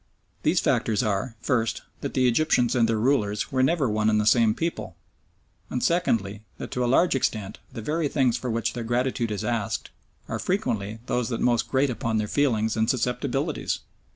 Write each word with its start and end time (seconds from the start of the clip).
These 0.41 0.59
factors 0.61 1.03
are 1.03 1.35
first, 1.41 1.83
that 1.99 2.15
the 2.15 2.27
Egyptians 2.27 2.73
and 2.73 2.89
their 2.89 2.97
rulers 2.97 3.51
were 3.51 3.61
never 3.61 3.87
one 3.87 4.09
and 4.09 4.19
the 4.19 4.25
same 4.25 4.55
people, 4.55 4.95
and 5.69 5.83
secondly, 5.83 6.41
that 6.57 6.71
to 6.71 6.83
a 6.83 6.87
large 6.89 7.13
extent 7.13 7.59
the 7.71 7.83
very 7.83 8.07
things 8.07 8.35
for 8.35 8.49
which 8.49 8.73
their 8.73 8.83
gratitude 8.83 9.29
is 9.29 9.45
asked 9.45 9.91
are 10.27 10.39
frequently 10.39 10.97
those 11.05 11.29
that 11.29 11.39
most 11.39 11.69
grate 11.69 11.91
upon 11.91 12.17
their 12.17 12.27
feelings 12.27 12.75
and 12.75 12.89
susceptibilities. 12.89 13.81